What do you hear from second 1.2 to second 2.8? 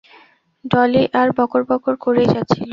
বকর বকর করেই যাচ্ছিলো।